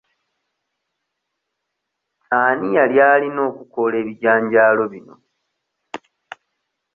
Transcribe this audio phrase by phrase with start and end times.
[2.39, 5.15] Ani yali alina okukoola ebijanjaalo bino?